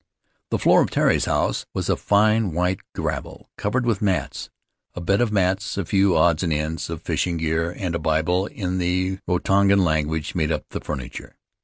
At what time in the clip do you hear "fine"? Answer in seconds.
1.99-2.53